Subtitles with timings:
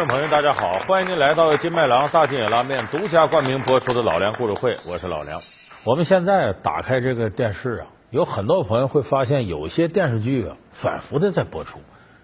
[0.00, 5.38] 观众朋友，大家好，欢迎您来到金麦郎大金野拉面独家冠名播出的老梁故事会，我是老梁。
[5.84, 11.80] 我们现在打开这个电视啊，有很多朋友会发现，有些电视剧啊反复的在播出。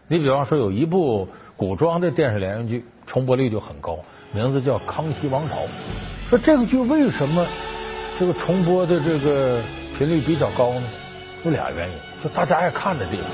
[0.08, 3.98] 你比方说，有一部古装的电视连续剧，重播率就很高，
[4.32, 5.56] 名字叫《康熙王朝》。
[6.30, 7.46] 说这个剧为什么
[8.18, 9.60] 这个重播的这个
[9.98, 10.82] 频率比较高呢？
[11.44, 13.26] 有俩原因，就大家爱看的地方。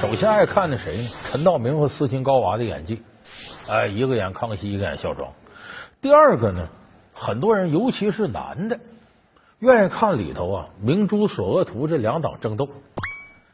[0.00, 1.08] 首先爱看的谁呢？
[1.30, 3.00] 陈道明和斯琴高娃的演技。
[3.68, 5.32] 哎，一个演康熙，一个演孝庄。
[6.00, 6.68] 第二个呢，
[7.12, 8.78] 很多人尤其是男的，
[9.58, 12.68] 愿意看里头啊明珠索额图这两党争斗，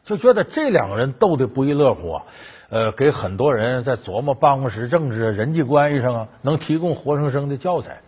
[0.03, 2.23] 就觉得这两个人斗的不亦乐乎啊。
[2.69, 8.01] 呃，给很多人在琢磨办公室政治、人际关系上啊，能提供活生生的教材。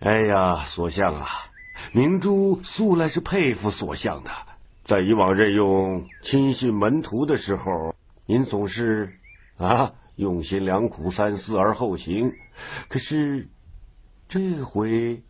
[0.00, 1.28] 哎呀，所相啊，
[1.92, 4.30] 明珠素来是佩服所相的，
[4.84, 7.94] 在以往任用亲信门徒的时候，
[8.26, 9.12] 您总是
[9.58, 9.92] 啊。
[10.20, 12.30] 用心良苦，三思而后行。
[12.88, 13.48] 可是
[14.28, 15.22] 这回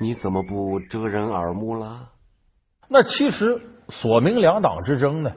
[0.00, 2.08] 你怎么不遮人耳目了？
[2.88, 3.60] 那其实
[3.90, 5.32] 索明两党之争呢，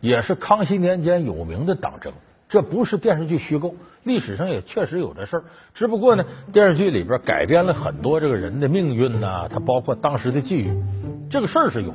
[0.00, 2.12] 也是康熙年间有名的党争。
[2.50, 5.44] 这不是电视剧虚构，历史上也确实有这事儿。
[5.72, 10.82] 只不过呢，电视剧里边改编了很多这个人的命运呐，它包括当时的际遇，
[11.30, 11.94] 这个事儿是有。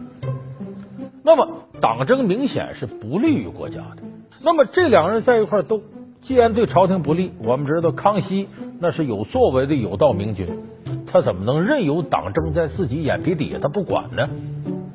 [1.23, 3.97] 那么党争明显是不利于国家的。
[4.43, 5.81] 那么这两个人在一块斗。
[6.25, 8.47] 既然对朝廷不利，我们知道康熙
[8.79, 10.47] 那是有作为的有道明君，
[11.05, 14.27] 他怎么能任由党争在自己眼皮底下他不管呢？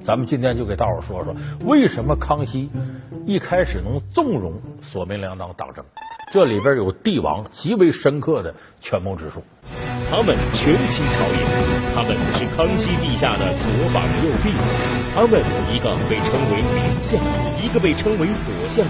[0.02, 1.32] 咱们今天就给大伙说说，
[1.64, 2.68] 为什么康熙
[3.26, 5.84] 一开始能纵容索命两党党争？
[6.32, 9.40] 这里边有帝王极为深刻的权谋之术。
[10.10, 11.46] 他们权倾朝野，
[11.94, 14.50] 他们是康熙陛下的左膀右臂，
[15.14, 15.40] 他们
[15.72, 17.22] 一个被称为明相，
[17.64, 18.84] 一个被称为左相。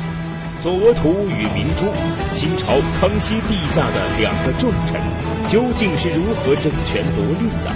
[0.63, 1.87] 索额图与明珠，
[2.35, 5.01] 清朝康熙帝下的两个重臣，
[5.49, 7.75] 究竟是如何争权夺利的？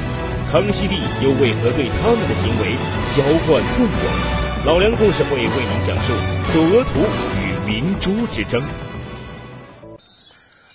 [0.53, 2.77] 康熙帝又为何对他们的行为
[3.17, 4.67] 浇灌纵容？
[4.67, 6.13] 老梁故事会为您讲述
[6.53, 7.01] 索额图
[7.41, 8.63] 与明珠之争。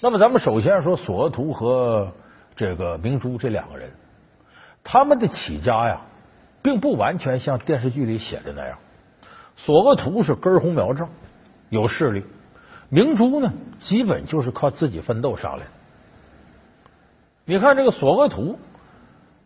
[0.02, 2.12] 那么，咱们首先说索额图和
[2.56, 3.88] 这个明珠这两个人，
[4.84, 6.02] 他们的起家呀，
[6.64, 8.80] 并不完全像电视剧里写的那样。
[9.56, 11.08] 索额图是根红苗正。
[11.70, 12.24] 有势力，
[12.90, 15.72] 明珠呢，基本就是靠自己奋斗上来的。
[17.46, 18.60] 你看这个索额图，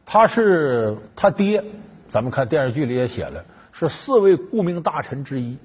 [0.05, 1.63] 他是他爹，
[2.09, 5.57] 咱们看电视剧里也写了，是四位顾命大臣之一，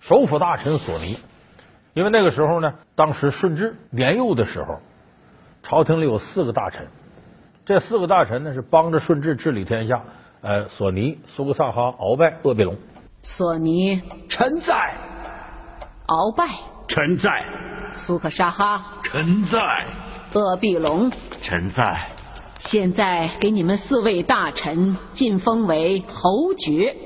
[0.00, 1.18] 首辅大臣索尼。
[1.94, 4.78] 因为那个时候呢，当时顺治年幼的时候，
[5.62, 6.86] 朝廷里有四个大臣，
[7.64, 10.02] 这四个大臣呢是帮着顺治治理天下。
[10.42, 12.74] 呃，索尼、苏克萨哈、鳌拜、鄂必龙。
[13.22, 14.94] 索尼，臣在。
[16.10, 16.44] 鳌拜，
[16.88, 17.30] 臣在；
[17.94, 19.60] 苏克沙哈，臣在；
[20.32, 21.08] 鄂必龙，
[21.40, 22.10] 臣在。
[22.58, 26.96] 现在给你们四位大臣晋封为侯爵，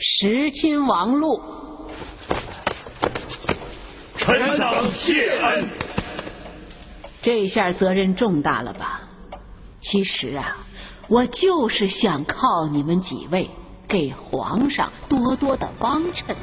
[0.00, 1.38] 时亲王禄。
[4.16, 5.68] 臣等谢恩。
[7.20, 9.02] 这下责任重大了吧？
[9.78, 10.56] 其实啊，
[11.06, 13.50] 我就是想靠你们几位
[13.86, 16.34] 给皇上多多的帮衬。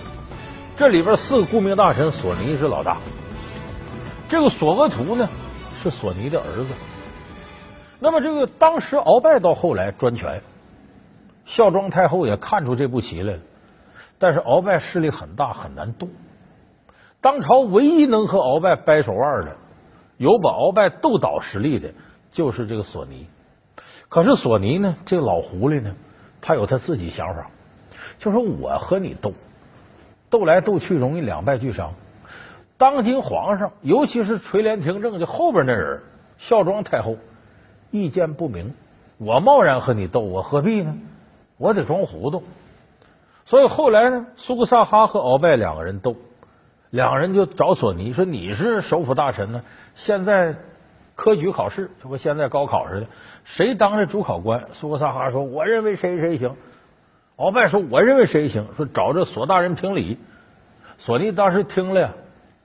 [0.77, 2.97] 这里边四个顾命大臣，索尼是老大。
[4.27, 5.29] 这个索额图呢，
[5.81, 6.67] 是索尼的儿子。
[7.97, 10.41] 那么这个当时鳌拜到后来专权，
[11.45, 13.39] 孝庄太后也看出这步棋来了。
[14.19, 16.09] 但是鳌拜势力很大，很难动。
[17.21, 19.55] 当朝唯一能和鳌拜掰手腕的，
[20.17, 21.89] 有把鳌拜斗倒实力的，
[22.33, 23.25] 就是这个索尼。
[24.09, 25.95] 可是索尼呢，这个老狐狸呢，
[26.41, 27.49] 他有他自己想法，
[28.19, 29.31] 就说我和你斗。
[30.35, 31.94] 斗来斗去容易两败俱伤。
[32.78, 36.02] 当今皇上，尤其是垂帘听政，就后边那人
[36.37, 37.16] 孝庄太后
[37.90, 38.73] 意见不明，
[39.17, 40.93] 我贸然和你斗，我何必呢？
[41.58, 42.43] 我得装糊涂。
[43.46, 46.17] 所以后来呢，苏克萨哈和鳌拜两个人斗，
[46.90, 49.61] 两个人就找索尼说：“你是首辅大臣呢，
[49.96, 50.53] 现在
[51.16, 53.08] 科举考试就跟现在高考似的，
[53.46, 56.53] 谁当这主考官？”苏克萨哈说：“我认为谁谁行。”
[57.37, 58.67] 鳌拜说：“我认为谁行？
[58.78, 60.17] 说找这索大人评理。”
[60.97, 62.14] 索尼当时听了呀，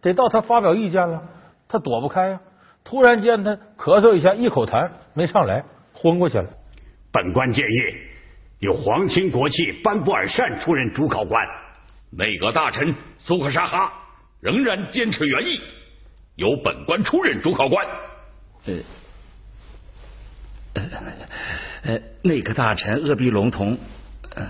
[0.01, 1.23] 得到他发表意见了，
[1.69, 2.41] 他躲不开呀。
[2.85, 6.49] 突然间，他咳嗽一下，一口痰没上来，昏过去了。
[7.13, 7.97] 本官建议
[8.61, 11.45] 由皇亲国戚班布尔善出任主考官，
[12.11, 13.93] 内阁大臣苏克沙哈
[14.41, 15.61] 仍然坚持原意，
[16.37, 17.87] 由本官出任主考官。
[18.67, 18.75] 呃，
[21.83, 23.77] 呃，内阁大臣鄂必隆同。
[24.37, 24.47] 呃，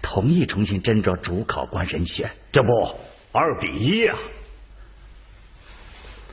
[0.00, 2.96] 同意重新斟酌主考官人选，这不
[3.32, 4.16] 二比一啊！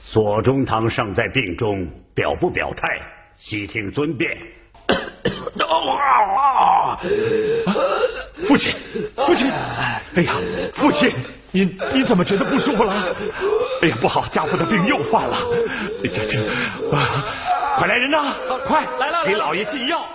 [0.09, 3.01] 左宗棠尚在病中，表不表态，
[3.37, 4.37] 悉听尊便。
[8.47, 8.73] 父亲，
[9.15, 10.33] 父亲，哎呀，
[10.73, 11.11] 父亲，
[11.51, 13.13] 你你怎么觉得不舒服了？
[13.81, 15.37] 哎呀，不好，家父的病又犯了。
[16.01, 16.39] 这这，
[16.95, 17.25] 啊
[17.77, 18.33] 快来人呐，
[18.65, 20.07] 快来了，给老爷进药。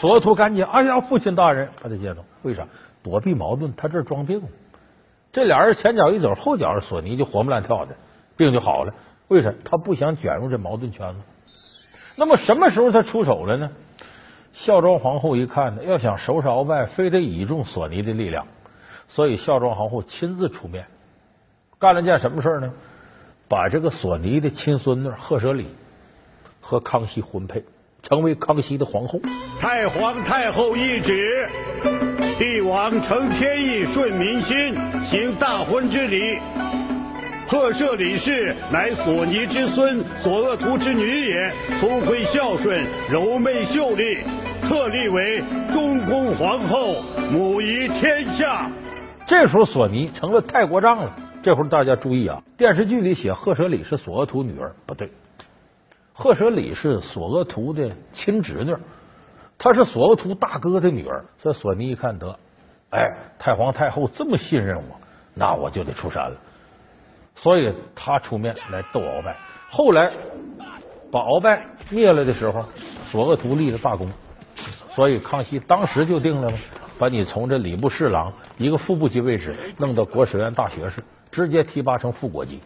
[0.00, 2.24] 索额图赶紧，哎呀，父亲大人，把他接走。
[2.42, 2.66] 为啥？
[3.02, 4.42] 躲避矛盾，他这装病。
[5.32, 7.94] 这俩人前脚一走，后脚索尼就活蹦乱跳的，
[8.36, 8.94] 病就好了。
[9.28, 9.52] 为啥？
[9.64, 11.20] 他不想卷入这矛盾圈子。
[12.16, 13.70] 那么什么时候他出手了呢？
[14.52, 18.46] 孝庄皇后一看呢，要想收拾鳌拜，非得倚重索尼的力量，
[19.08, 20.86] 所以孝庄皇后亲自出面，
[21.78, 22.72] 干了件什么事呢？
[23.46, 25.66] 把这个索尼的亲孙女赫舍里
[26.60, 27.62] 和康熙婚配，
[28.04, 29.20] 成为康熙的皇后。
[29.58, 31.48] 太皇太后懿旨，
[32.38, 34.74] 帝王承天意，顺民心，
[35.04, 36.38] 行大婚之礼。
[37.46, 44.18] 赫舍里氏乃索尼之孙，索额图之女也，聪慧孝顺，柔媚秀丽，
[44.62, 45.42] 特立为
[45.72, 48.70] 中宫皇后，母仪天下。
[49.26, 51.14] 这时候索尼成了太国丈了。
[51.42, 55.10] 这会儿大家注意啊，电视剧里写赫舍里是索额图女儿，不对，
[56.16, 58.72] 赫舍里是索额图的亲侄女，
[59.58, 61.24] 她是索额图大哥的女儿。
[61.42, 62.38] 这索尼一看得，
[62.90, 64.96] 哎，太皇太后这么信任我，
[65.34, 66.36] 那我就得出山了。
[67.34, 69.36] 所以他出面来斗鳌拜，
[69.68, 70.12] 后来
[71.10, 72.64] 把鳌拜灭了的时候，
[73.10, 74.08] 索额图立了大功，
[74.90, 76.56] 所以康熙当时就定了嘛，
[76.96, 81.02] 把你从这礼部侍郎一个副部级位置弄到国史院大学士，
[81.32, 82.60] 直接提拔成副国级。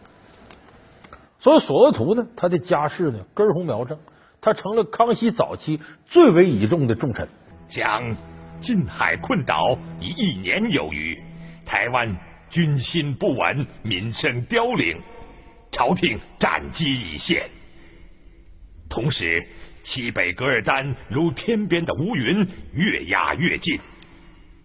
[1.39, 3.97] 所以索额图呢，他的家世呢根红苗正，
[4.41, 7.27] 他成了康熙早期最为倚重的重臣。
[7.67, 8.15] 将
[8.61, 11.21] 近海困岛已一年有余，
[11.65, 12.15] 台湾。
[12.51, 14.99] 军心不稳，民生凋零，
[15.71, 17.47] 朝廷战机已现。
[18.89, 19.47] 同时，
[19.83, 23.79] 西北噶尔丹如天边的乌云，越压越近。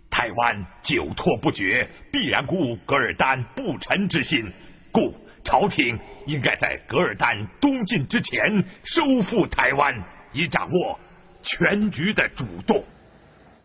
[0.08, 4.50] 台湾久拖不决，必然鼓舞噶尔丹不臣之心。
[4.90, 9.94] 故朝廷应该在噶尔丹东进之前收复台湾，
[10.32, 10.98] 以掌握
[11.42, 12.82] 全局的主动。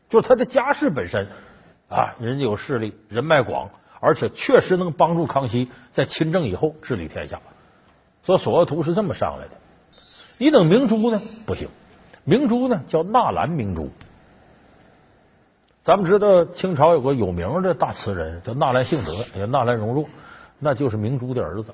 [0.10, 1.28] 就他的家世本身
[1.88, 3.70] 啊，人家有势力，人脉广。
[4.02, 7.42] 而且确实能帮助康熙在亲政以后治理天下，
[8.24, 9.56] 所以索额图是这么上来的。
[10.38, 11.20] 你等明珠呢？
[11.46, 11.68] 不行，
[12.24, 13.92] 明珠呢叫纳兰明珠。
[15.84, 20.08] 咱们知道清朝有个有名的大词人叫纳兰性德，也纳兰容若，
[20.60, 21.74] 那就是明珠的儿子。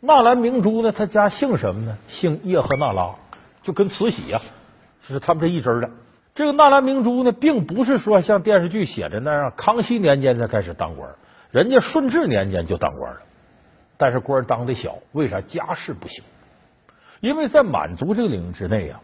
[0.00, 1.96] 纳兰明珠呢，他家姓什么呢？
[2.08, 3.14] 姓叶赫那拉，
[3.62, 4.40] 就跟慈禧呀，
[5.02, 5.90] 是他们这一支的。
[6.34, 11.10] 这个纳兰明珠呢，并不是说像电视剧写的那样，康熙年间才开始当官，
[11.50, 13.20] 人家顺治年间就当官了，
[13.98, 16.24] 但是官当的小，为啥家世不行？
[17.20, 19.00] 因为在满族这个领域之内啊，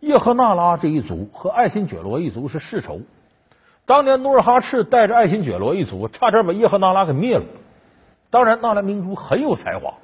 [0.00, 3.00] 叶赫那拉这一族和爱新觉罗一族是世仇。
[3.86, 7.44] 当年努尔哈赤带着爱新觉罗一族，差点把叶赫那拉给灭了。
[8.28, 9.94] 当然，纳兰明珠很有才华，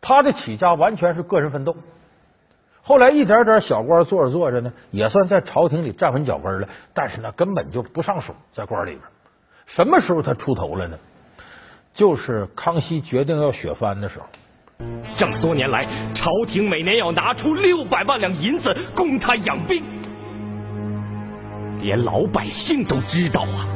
[0.00, 1.76] 他的起家完全是个人奋斗。
[2.80, 6.68] 后来一点点小官做着做着呢，也算在朝廷里站稳脚跟了。
[6.94, 9.02] 但是呢，根本就不上手，在官里边。
[9.66, 10.96] 什么时候他出头了呢？
[11.92, 14.26] 就是康熙决定要削藩的时候。
[15.16, 19.82] 这么多年来，朝廷每年要拿出六百万两银子供他养兵，
[21.82, 23.66] 连老百姓都知道啊。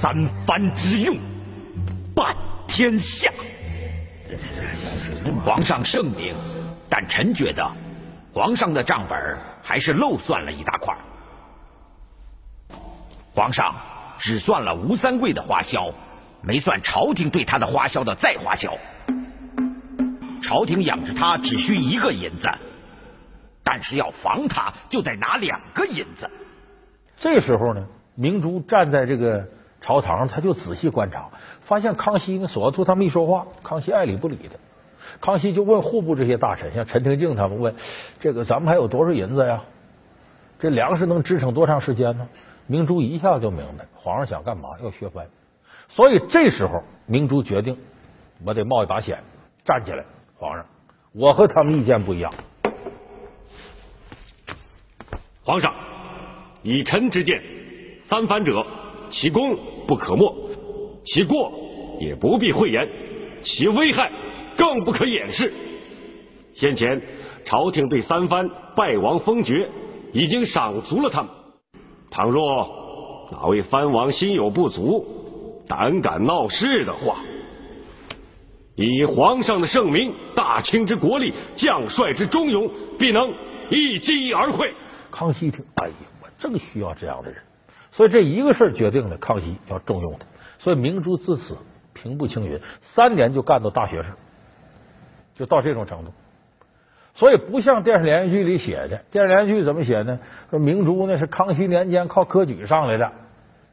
[0.00, 1.16] 三藩之用，
[2.16, 2.34] 半
[2.66, 3.30] 天下。
[5.44, 6.34] 皇上圣明，
[6.88, 7.70] 但臣觉得。
[8.32, 9.16] 皇上的账本
[9.62, 10.92] 还是漏算了一大块。
[13.32, 13.72] 皇上
[14.18, 15.92] 只算了吴三桂的花销，
[16.42, 18.76] 没算朝廷对他的花销的再花销。
[20.42, 22.48] 朝廷养着他只需一个银子，
[23.62, 26.28] 但是要防他，就得拿两个银子。
[27.16, 27.86] 这时候呢，
[28.16, 29.46] 明珠站在这个
[29.84, 31.28] 朝堂上，他就仔细观察，
[31.60, 34.58] 发现康熙跟，索额图他们一说话，康熙爱理不理的。
[35.20, 37.74] 康熙就问户部这些大臣，像陈廷敬他们问
[38.18, 39.62] ：“这个咱们还有多少银子呀？
[40.58, 42.26] 这粮食能支撑多长时间呢？”
[42.66, 44.70] 明珠一下就明白，皇上想干嘛？
[44.82, 45.26] 要削藩。
[45.88, 47.76] 所以这时候，明珠决定，
[48.42, 49.18] 我得冒一把险，
[49.66, 50.02] 站起来。
[50.38, 50.64] 皇上，
[51.12, 52.32] 我和他们意见不一样。
[55.44, 55.74] 皇上，
[56.62, 57.42] 以臣之见，
[58.04, 58.64] 三藩者，
[59.10, 59.54] 其功
[59.86, 60.34] 不可没，
[61.04, 61.52] 其过
[62.00, 62.88] 也不必讳言，
[63.42, 64.10] 其危害。
[64.56, 65.52] 更不可掩饰。
[66.54, 67.02] 先前
[67.44, 69.68] 朝廷对三藩败亡封爵
[70.12, 71.30] 已经赏足了他们。
[72.08, 75.04] 倘若哪位藩王心有不足，
[75.66, 77.18] 胆敢闹事的话，
[78.76, 83.34] 以皇上的圣明、大清之国力、将帅之忠勇，必能
[83.70, 84.70] 一击而溃。
[85.10, 87.42] 康熙一听，哎呀，我正需要这样的人，
[87.94, 90.26] 所以这一个事儿决定了康熙要重用他。
[90.58, 91.56] 所以明珠自此
[91.92, 94.10] 平步青云，三年就干到大学士，
[95.34, 96.10] 就到这种程度。
[97.14, 100.18] 所以不像电视连续剧里写的，电视连续剧怎么写呢？
[100.50, 103.12] 说明珠呢是康熙年间靠科举上来的，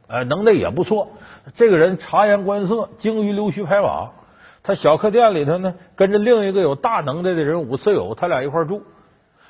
[0.06, 1.08] 呃，能耐也不错。
[1.56, 4.10] 这个人察言观色，精于溜须拍马。
[4.62, 8.84] 他小客店里头呢，跟着另一个有大能耐的人武次友，他俩一块住。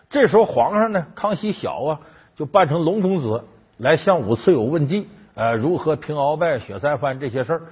[0.09, 2.01] 这时候皇上呢，康熙小啊，
[2.35, 3.45] 就扮成龙公子
[3.83, 7.63] 来向武次友问计，呃，如何平鳌拜、雪三番这些事儿。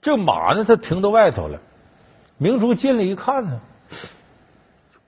[0.00, 1.60] 这马呢，他停到外头了。
[2.38, 3.60] 明珠进来一看呢。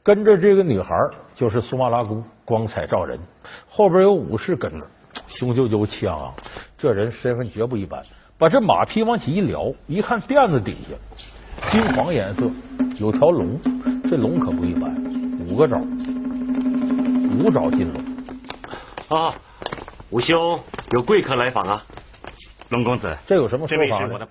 [0.02, 0.94] 跟着这个女孩
[1.34, 3.18] 就是苏麻拉姑，光彩照人。
[3.66, 4.87] 后边有武士跟着，
[5.26, 6.34] 雄赳赳气昂昂，
[6.76, 8.02] 这人身份绝不一般。
[8.37, 12.42] 把这马匹往起一撩，一看辫子底下金黄颜色，
[13.00, 13.58] 有条龙，
[14.11, 14.94] 这龙可不一般，
[15.49, 15.80] 五个爪，
[17.38, 19.34] 五爪金龙啊！
[20.11, 21.84] 武兄有贵客来访啊！
[22.68, 24.26] 龙公子，这有什么说法呢？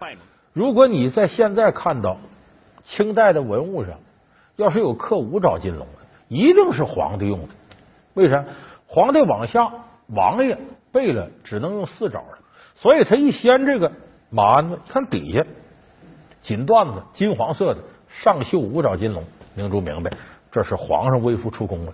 [0.54, 2.18] 如果你在现在看到
[2.84, 3.94] 清代的文物上。
[4.56, 5.94] 要是有刻五爪金龙的，
[6.28, 7.48] 一定是皇帝用的。
[8.14, 8.46] 为啥？
[8.86, 9.68] 皇帝往下，
[10.10, 10.56] 王爷
[10.92, 12.38] 背了只能用四爪了，
[12.76, 13.92] 所以他一掀这个
[14.30, 15.44] 马鞍子，看底下
[16.40, 19.24] 锦缎子，金黄色的，上绣五爪金龙。
[19.56, 20.12] 明珠明白，
[20.52, 21.94] 这是皇上微服出宫了，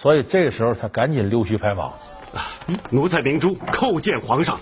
[0.00, 1.92] 所以这时候他赶紧溜须拍马。
[2.88, 4.58] 奴才明珠叩见皇上。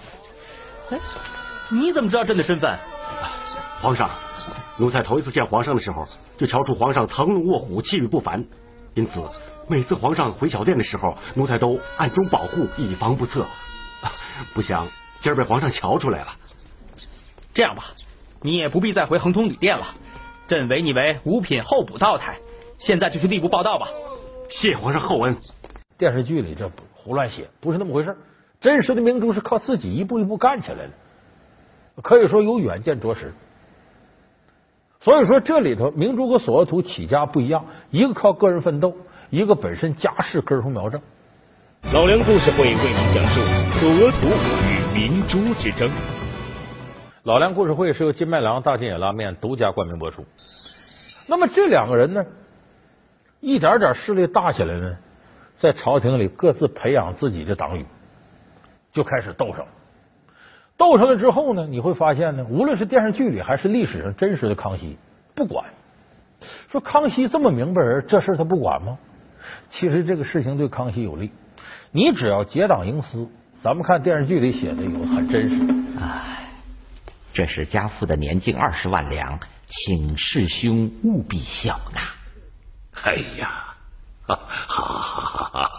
[0.91, 0.99] 哎，
[1.71, 2.77] 你怎么知道朕的身份？
[3.81, 4.11] 皇上。
[4.79, 6.05] 奴才头一次见皇上的时候，
[6.37, 8.45] 就瞧出皇上藏龙卧虎，气宇不凡。
[8.95, 9.23] 因此，
[9.69, 13.47] 每次皇上回小殿的时候，奴才都暗中保护，以防不测。
[14.55, 14.89] 不想
[15.21, 16.29] 今儿被皇上瞧出来了。
[17.55, 17.85] 这样吧，
[18.43, 19.87] 你也不必再回恒通旅店了。
[20.49, 22.39] 朕委你为五品候补道台，
[22.79, 23.87] 现在就去吏部报道吧。
[24.49, 25.37] 谢皇上厚恩。
[25.97, 28.17] 电视剧里这胡乱写，不是那么回事。
[28.61, 30.91] 真实的明珠是靠自己一步一步干起来的，
[32.03, 33.33] 可以说有远见卓识。
[35.01, 38.97] 所以说，这里头明珠和索额图起家不一样，一个靠个人奋斗，
[39.31, 41.01] 一个本身家世根红苗正。
[41.93, 43.41] 老梁故事会为您讲述
[43.79, 45.89] 索额图与明珠之争。
[47.23, 50.25] 老梁故事会是由金麦郎大金眼拉面独家冠名播出。
[51.29, 52.25] 那么这两个人呢，
[53.41, 54.97] 一点点势力大起来呢，
[55.59, 57.87] 在朝廷里各自培养自己的党羽，
[58.93, 59.67] 就开始斗上。
[60.77, 64.97] 斗上了之后呢，你会发现呢，无论是电视剧里还是历史上真实的康熙，
[65.35, 65.67] 不管
[66.69, 68.99] 说康熙这么明白人，这事他不管吗？
[69.69, 71.31] 其实这个事情对康熙有利，
[71.91, 73.29] 你只要结党营私，
[73.61, 75.57] 咱们看电视剧里写的有很真实。
[76.01, 76.49] 哎，
[77.33, 82.01] 这是家父的年金二十万两，请师兄务必笑纳。
[83.05, 83.75] 哎呀，
[84.27, 85.71] 好好好，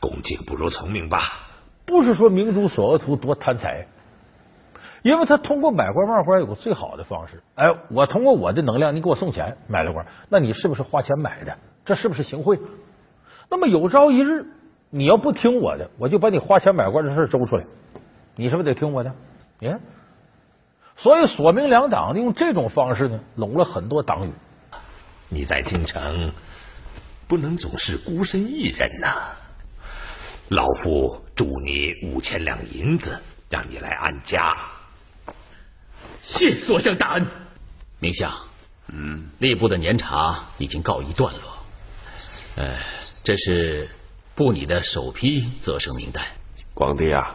[0.00, 1.20] 恭敬不如从命吧。
[1.86, 3.86] 不是说明珠索额图多贪财。
[5.02, 11.54] 因为他通过买官卖官有个最好的方式，哎，我通过我的能量，你给我送钱买了官，那你是不是花钱买的？
[11.84, 12.58] 这是不是行贿？
[13.50, 14.46] 那么有朝一日
[14.88, 17.64] 你要不听我的，我就把你花钱买官的事周出来，
[18.34, 19.12] 你是不是得听我的？
[19.60, 19.78] 看，
[20.96, 24.32] 所以索明两党用这种方式呢，拢了很多党羽。
[25.28, 26.32] 你在京城
[27.26, 29.32] 不能总是孤身一人呐，
[30.48, 34.56] 老夫助你五千两银子，让你来安家。
[36.22, 37.26] 谢所相大恩，
[37.98, 38.32] 明相，
[38.88, 41.58] 嗯，吏部的年查已经告一段落，
[42.56, 42.78] 呃，
[43.24, 43.88] 这是
[44.34, 46.24] 部里的首批择生名单。
[46.74, 47.34] 广帝啊，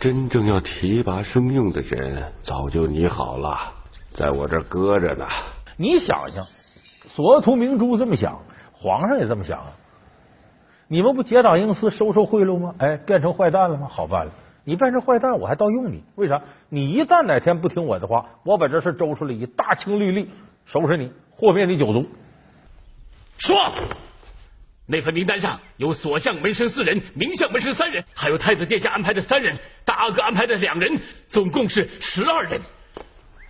[0.00, 3.72] 真正要提拔升用的人早就拟好了，
[4.14, 5.26] 在我这搁着呢。
[5.76, 6.44] 你想想，
[7.14, 8.40] 索额图明珠这么想，
[8.72, 9.72] 皇上也这么想啊？
[10.88, 12.74] 你们不结党营私，收受贿赂吗？
[12.78, 13.88] 哎，变成坏蛋了吗？
[13.88, 14.32] 好办了。
[14.64, 16.04] 你变成坏蛋，我还倒用你？
[16.14, 16.42] 为啥？
[16.68, 20.30] 你一旦哪天不听我的话，我把这事周出来，以大清律例
[20.66, 22.06] 收拾你，祸灭你九族。
[23.38, 23.56] 说，
[24.86, 32.60] 那份名单上有所相门生四人，名相门生三人，还有太子殿下安排的三人，大阿哥安排的两人，总共是十二人。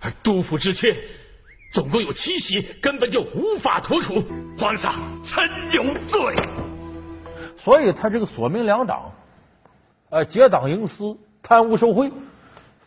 [0.03, 0.93] 而督府之缺
[1.71, 4.21] 总共有七席，根本就无法妥处。
[4.59, 4.93] 皇上，
[5.25, 6.19] 臣有罪。
[7.57, 9.11] 所以他这个索命两党。
[10.09, 12.11] 呃，结党营私、贪污受贿，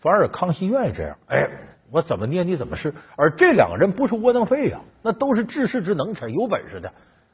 [0.00, 1.16] 反而康熙愿意这样。
[1.26, 1.48] 哎，
[1.90, 2.94] 我怎么捏你怎么是。
[3.16, 6.92] 而这两个人不是窝囊废呀，那都是治世之能臣，有本事的，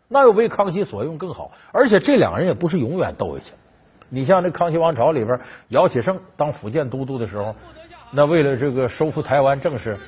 [0.08, 1.50] 那又为康熙所用更好。
[1.72, 3.52] 而且这两个人也不是永远斗下去。
[4.08, 7.54] 你像这康熙王朝里边，姚启圣当福建都督的时候，
[8.12, 9.98] 那为了这个收复台湾，正是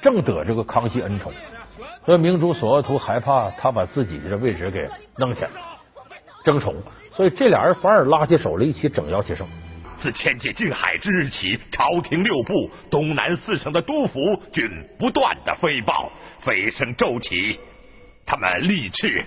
[0.00, 1.32] 正得这个康熙恩宠，
[2.04, 5.50] 所以明珠索额图害怕他把自己的位置给弄起来，
[6.44, 6.74] 争宠，
[7.12, 9.46] 所以这俩人反而拉起手来一起整姚启圣。
[9.98, 14.18] 自迁界进海之日起，朝廷六部、东南四省的督府
[14.52, 17.58] 均不断的飞报，飞声骤起。
[18.26, 19.24] 他们力斥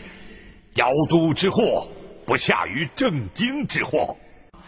[0.76, 1.88] 姚都之祸
[2.26, 4.16] 不下于正经之祸。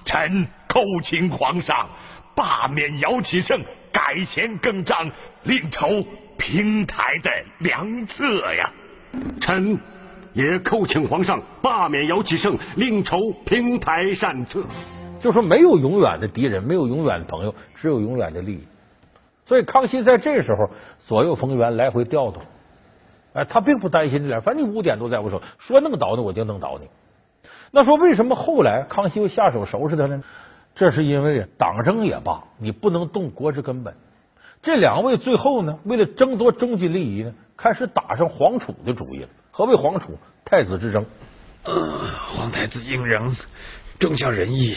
[0.04, 1.88] 臣叩请皇上
[2.36, 3.62] 罢免姚启圣，
[3.92, 5.10] 改弦更张，
[5.44, 5.88] 另筹
[6.38, 8.24] 平台的良策
[8.54, 8.72] 呀！
[9.40, 9.80] 臣
[10.34, 14.64] 也叩请皇上罢免姚启圣，另筹平台善策。
[15.20, 18.68] 就说没有永远的敌人，没有永远的朋友，只有永远的利益。
[19.46, 20.70] 所以康熙在这时候
[21.06, 22.42] 左右逢源，来回调动。
[23.34, 26.88] 哎，他并不担心这点，反正你污点都在我手，说弄倒你我就弄倒你。
[27.72, 30.24] 那说为什么后来康熙又下手收拾他呢？
[30.76, 33.96] 这是因为党争也罢，你不能动国之根本。
[34.62, 39.30] 这两位最后呢，为了争夺终极利益呢，开始打上皇储的主意了。
[39.52, 40.18] 何为皇储？
[40.46, 41.06] 太子之争。
[41.64, 43.36] 皇太子胤禛。
[44.00, 44.76] 忠孝仁义，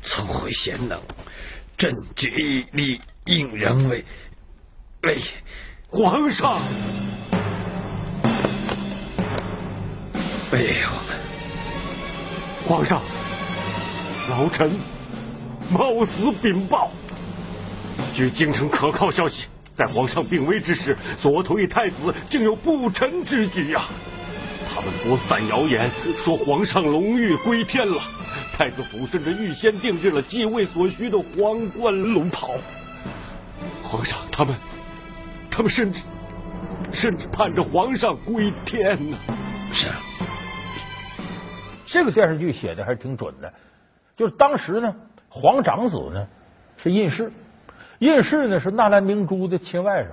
[0.00, 1.00] 聪慧贤能，
[1.78, 4.04] 朕决意立胤禛为
[5.04, 5.18] 为
[5.88, 6.60] 皇上。
[10.50, 10.88] 哎呦，
[12.66, 13.00] 皇上，
[14.30, 14.72] 老臣
[15.70, 16.90] 冒死禀报。
[18.14, 23.86] 据京城可靠消息，在皇上病危之时，左图与太子竟有不臣之举呀！
[24.68, 28.02] 他们播散谣言，说皇上龙御归天了。
[28.52, 32.54] 太子府甚至预先定制了继位所需的皇冠龙袍。
[33.82, 34.56] 皇上，他们，
[35.50, 36.02] 他们甚至
[36.92, 39.16] 甚至盼着皇上归天呢。
[39.72, 39.88] 是，
[41.86, 43.52] 这个电视剧写的还是挺准的。
[44.16, 44.94] 就是当时呢，
[45.40, 46.26] 皇长子呢
[46.78, 47.30] 是胤禑，
[47.98, 50.06] 胤禑呢是纳兰明珠的亲外甥，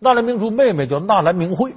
[0.00, 1.72] 纳兰明珠妹妹叫纳兰明慧，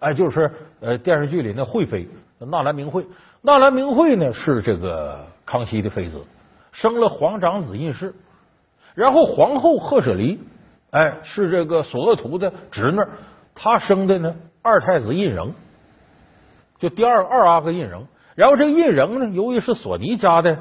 [0.00, 2.08] 哎，就是呃电视剧里那惠妃
[2.38, 3.06] 纳兰明慧。
[3.42, 5.26] 纳兰明慧呢是这个。
[5.46, 6.24] 康熙的妃子
[6.72, 8.14] 生了皇长子胤禑，
[8.94, 10.40] 然后皇后赫舍离，
[10.90, 12.98] 哎，是这个索额图的侄女，
[13.54, 15.50] 她生的呢二太子胤禛，
[16.78, 18.06] 就第二二阿哥胤禛。
[18.34, 20.56] 然后这胤禛呢，由于是索尼家的，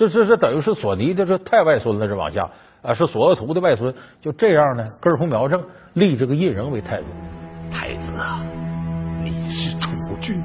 [0.00, 2.48] 这这这等于是索尼的这太外孙了，这往下
[2.82, 7.04] 啊是索额图的外孙，就这样呢根红苗正立这个胤禛为太子。
[7.70, 8.42] 太子啊，
[9.22, 10.42] 你是储君，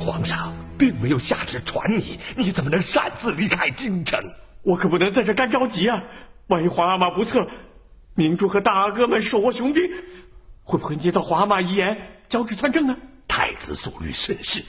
[0.00, 0.52] 皇上。
[0.78, 4.20] 并没有下旨传你，你怎么能擅自离开京城？
[4.62, 6.04] 我可不能在这干着急啊！
[6.48, 7.48] 万一皇阿玛不测，
[8.14, 9.82] 明珠和大阿哥们手握雄兵，
[10.64, 11.96] 会不会接到皇阿玛遗言，
[12.28, 12.94] 交旨参政呢？
[13.26, 14.62] 太子所虑甚是，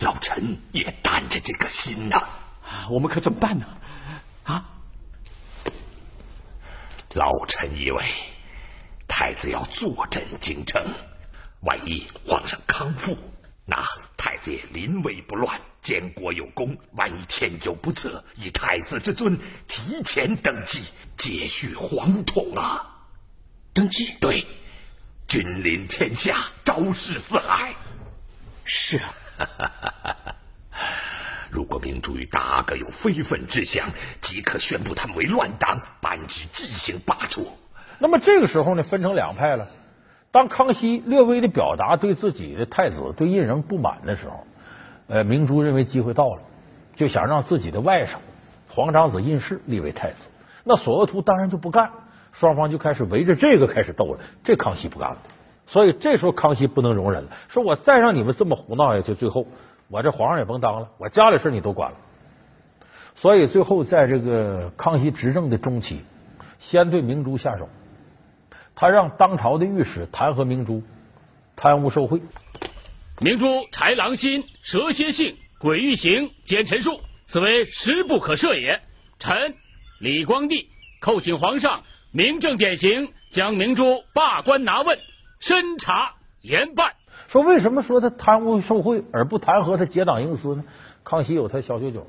[0.00, 2.22] 老臣也担着这个心呐。
[2.90, 3.64] 我们可怎么办呢？
[4.44, 4.64] 啊！
[7.14, 8.04] 老臣以为，
[9.06, 10.82] 太子要坐镇京城，
[11.62, 13.16] 万一皇上康复。
[13.66, 13.82] 那
[14.16, 16.76] 太子也临危不乱，监国有功。
[16.92, 20.82] 万一天有不测，以太子之尊提前登基，
[21.16, 23.06] 接续皇统啊！
[23.72, 24.12] 登基？
[24.20, 24.44] 对，
[25.26, 27.74] 君临天下，昭示四海。
[28.64, 30.36] 是啊。
[31.54, 33.86] 如果明珠与大阿哥有非分之想，
[34.20, 37.46] 即可宣布他们为乱党，颁之即行罢黜。
[38.00, 39.64] 那么这个时候呢，分成两派了。
[40.32, 44.44] 当康熙略微的表达对自己的太子对胤禛不满的时候，
[45.06, 46.42] 呃，明珠认为机会到了，
[46.96, 48.16] 就想让自己的外甥
[48.68, 50.26] 皇长子胤世立为太子。
[50.64, 51.88] 那索额图当然就不干，
[52.32, 54.18] 双方就开始围着这个开始斗了。
[54.42, 55.18] 这康熙不干了，
[55.68, 59.46] 所以这时候康熙不能容忍了，说我再让你们这么胡闹下去，最后
[59.88, 61.96] 我这皇上也甭当了，我家里事你都管了。
[63.16, 66.02] 所以最后在这个康熙执政的中期，
[66.58, 67.68] 先对明珠下手。
[68.74, 70.82] 他让当朝的御史弹劾明珠
[71.54, 72.20] 贪污受贿。
[73.20, 78.80] 明珠豺狼心，蛇蝎性，鬼欲行，奸臣术，此为实不可赦也。
[79.20, 79.54] 臣
[80.00, 80.68] 李光地
[81.00, 84.98] 叩请皇上明正典刑，将明珠罢官拿问，
[85.38, 86.94] 深查严办。
[87.34, 90.62] 说为什么说他贪污受贿而不弹劾他结党营私呢？
[91.02, 92.06] 康熙有他小九九，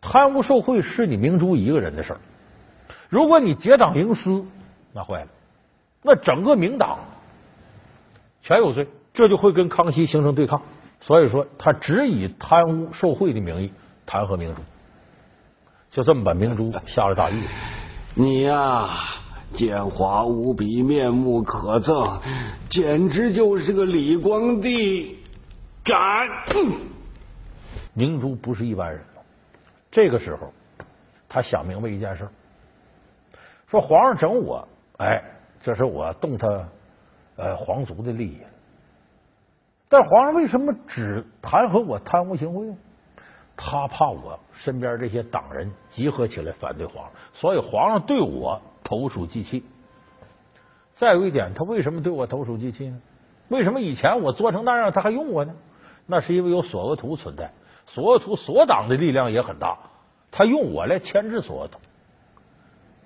[0.00, 2.20] 贪污受贿是你明珠一个人的事儿，
[3.08, 4.44] 如果你结党营私，
[4.92, 5.26] 那坏了。
[6.04, 7.00] 那整个明党
[8.40, 10.62] 全有罪，这就会跟康熙形成对抗。
[11.00, 13.72] 所以说，他只以贪污受贿的名义
[14.06, 14.62] 弹劾明珠，
[15.90, 17.42] 就这么把明珠下了大狱。
[18.14, 18.90] 你呀，
[19.54, 22.20] 奸猾无比，面目可憎，
[22.68, 25.18] 简直就是个李光地。
[25.84, 25.96] 斩！
[27.94, 29.02] 明珠不是一般人。
[29.90, 30.52] 这个时候，
[31.28, 32.28] 他想明白一件事。
[33.66, 34.66] 说皇上整我，
[34.98, 35.22] 哎，
[35.62, 36.46] 这是我动他
[37.36, 38.38] 呃皇族的利益。
[39.88, 42.76] 但皇上为什么只弹劾我贪污行贿呢？
[43.62, 49.62] 他怕我身边这些党人集合起来反对皇上，所以皇上对我投鼠忌器。
[50.94, 53.02] 再有一点，他为什么对我投鼠忌器呢？
[53.48, 55.54] 为什么以前我做成那样他还用我呢？
[56.06, 57.52] 那是因为有索额图存在，
[57.86, 59.78] 索额图所党的力量也很大，
[60.30, 61.78] 他用我来牵制索额图。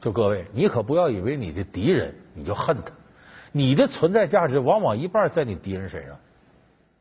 [0.00, 2.92] 就各位，你可不要以为你的敌人你就恨他，
[3.50, 6.16] 你的存在价值往往一半在你敌人身上。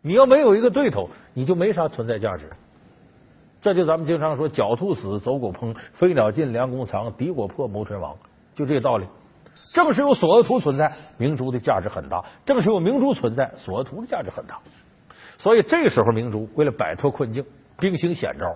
[0.02, 2.50] 你要没有一个对头，你就没啥存在价值。
[3.63, 8.13] 这就咱们经常说“狡兔死，走狗烹；飞鸟尽，良弓藏；敌我破，谋臣亡”，
[8.56, 9.08] 就这个道理。
[9.73, 14.60] 正是有索额图存在，明珠的价值很大；正是有明珠存在，索额图的价值很大。
[15.38, 17.45] 所以这时候，明珠为了摆脱困境，
[17.80, 18.54] 兵行险招，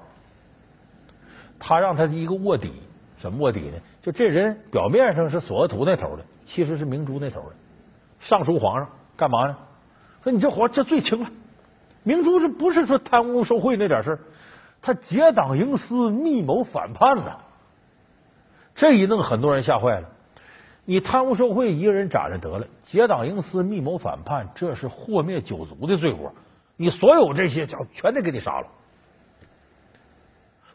[1.57, 2.73] 他让他一个卧底。
[3.19, 3.77] 什么卧底呢？
[4.01, 7.55] 就这人表面上是索额图那头的，其实是明珠那头的。
[8.19, 9.55] 上书皇上干嘛呢？
[10.21, 11.29] 说你这活这罪轻了。
[12.03, 14.19] 明珠这不是说贪污受贿那点事儿，
[14.81, 17.37] 他结党营私、密谋反叛呐。
[18.75, 20.09] 这一弄，很多人吓坏了。
[20.85, 26.31] 你贪污受贿，一个人斩了得了；结党营私、密谋反叛，这是祸灭九族的罪过。
[26.77, 28.67] 你所有这些叫全得给你杀了。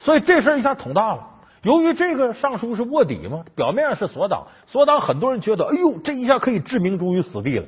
[0.01, 1.29] 所以这事儿一下捅大了。
[1.63, 7.67] 由于这个尚书是卧底嘛，表面上是所党，所党很多人觉得，哎呦，这一下可以置明珠于死地了。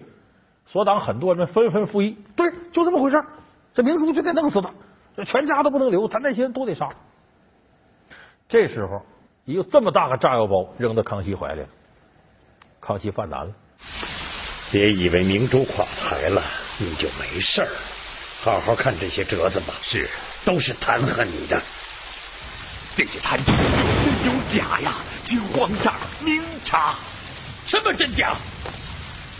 [0.67, 3.25] 所党很多人纷纷附议，对，就这么回事
[3.73, 4.71] 这明珠就得弄死他，
[5.17, 6.89] 这全家都不能留，他那些人都得杀。
[8.49, 9.03] 这时候，
[9.45, 11.69] 一个这么大个炸药包扔到康熙怀里了，
[12.81, 13.53] 康熙犯难了。
[14.71, 16.43] 别以为明珠垮台了
[16.79, 17.69] 你就没事儿，
[18.41, 19.75] 好好看这些折子吧。
[19.81, 20.09] 是，
[20.45, 21.63] 都是弹劾你的。
[22.97, 26.95] 这些贪图有真有假呀，请皇上明察。
[27.67, 28.35] 什么真假？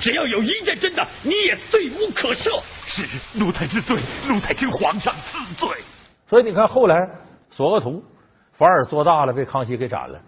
[0.01, 2.61] 只要有一件真的，你也罪无可赦。
[2.87, 3.07] 是
[3.39, 5.69] 奴才知罪，奴才请皇上赐罪。
[6.27, 6.97] 所以你看，后来
[7.51, 8.03] 索额图
[8.53, 10.21] 反而做大了，被康熙给斩了。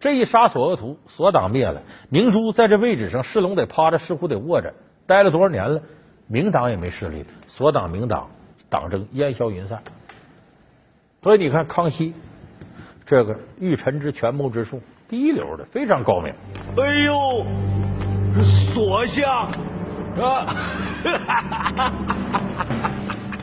[0.00, 4.72] 这一杀索额图，索党灭了，明珠在这位置上，世龙得趴着，世虎得卧着，
[5.06, 5.80] 待了多少年了？
[6.26, 8.28] 明党也没势力了，索党、明党
[8.68, 9.82] 党争烟消云散。
[11.22, 12.12] 所以你看，康熙。
[13.06, 16.32] 这个御臣之权谋之术，第一流的，非常高明。
[16.78, 17.44] 哎呦，
[18.74, 19.50] 所相
[20.20, 20.46] 啊！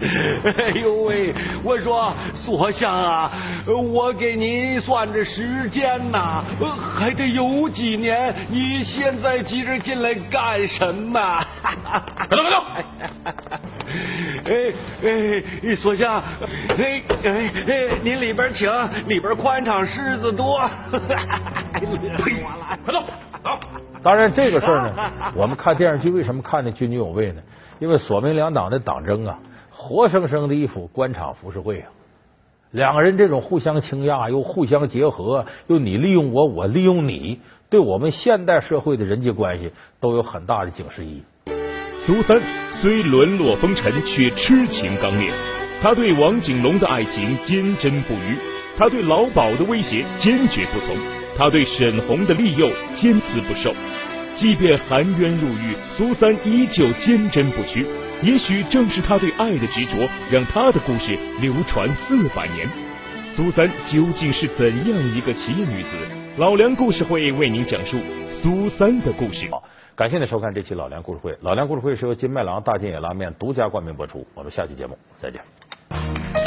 [0.02, 1.32] 哎呦喂！
[1.64, 3.32] 我说所相啊，
[3.68, 6.44] 我给您算着时间呐，
[6.98, 8.34] 还得有几年。
[8.50, 11.20] 你现在急着进来干什么？
[11.62, 12.64] 快 走快走！
[14.46, 14.74] 哎
[15.04, 16.16] 哎，所相，
[16.80, 18.68] 哎哎哎，您里边请，
[19.08, 20.60] 里边宽敞，狮子多。
[20.92, 21.86] 呸！
[22.84, 23.04] 快走
[23.44, 23.60] 走。
[24.04, 27.42] 当然，这个事儿呢，我们看电视剧为什么看的津津有味呢？
[27.80, 29.40] 因为索明两党的党争啊。
[29.74, 31.90] 活生生的一幅官场浮世绘啊！
[32.70, 37.40] 两个人这种互相倾轧，又互相结合，又你利用我，我利用你，
[37.72, 41.24] 对我们现代社会的人际关系都有很大的警示意义。
[41.96, 42.40] 苏三
[42.80, 45.32] 虽沦落风尘，却痴情刚烈。
[45.82, 48.38] 他对王景龙的爱情坚贞不渝，
[48.78, 50.96] 他对老鸨的威胁坚决不从，
[51.38, 53.74] 他对沈红的利诱坚持不受。
[54.34, 57.86] 即便含冤入狱，苏三依旧坚贞不屈。
[58.24, 62.68] 也许正是他对爱的执着，让他的故事流传四百年。
[63.36, 65.90] 苏三究竟是怎样一个奇女子？
[66.38, 68.00] 老梁故事会为您讲述
[68.42, 69.50] 苏三的故事。
[69.52, 69.64] 好，
[69.96, 71.36] 感谢您收看这期老梁故事会。
[71.42, 74.26] 老梁故事会是由金麦郎大金野拉面独家冠名播出。
[74.34, 76.41] 我们下期节目再见。